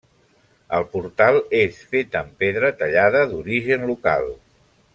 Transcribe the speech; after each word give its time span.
El 0.77 0.85
portal 0.93 1.37
és 1.59 1.77
fet 1.91 2.17
amb 2.21 2.33
pedra 2.45 2.73
tallada 2.81 3.23
d'origen 3.35 3.87
local. 3.91 4.27